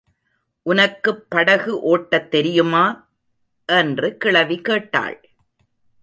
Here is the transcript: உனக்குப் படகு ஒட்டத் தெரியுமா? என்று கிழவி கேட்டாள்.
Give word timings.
உனக்குப் 0.63 1.29
படகு 1.29 1.81
ஒட்டத் 1.81 2.31
தெரியுமா? 2.31 3.09
என்று 3.65 4.17
கிழவி 4.17 4.61
கேட்டாள். 4.61 5.29